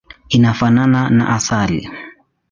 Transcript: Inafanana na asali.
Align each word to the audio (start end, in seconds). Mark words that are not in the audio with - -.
Inafanana 0.37 1.01
na 1.15 1.23
asali. 1.35 1.79